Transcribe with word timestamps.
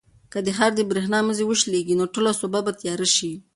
که 0.31 0.39
د 0.45 0.47
ښار 0.57 0.71
د 0.75 0.81
برېښنا 0.89 1.19
مزي 1.27 1.43
وشلېږي 1.47 1.95
نو 1.99 2.05
ټوله 2.13 2.31
سوبه 2.41 2.59
به 2.65 2.71
تیاره 2.81 3.07
شي. 3.15 3.31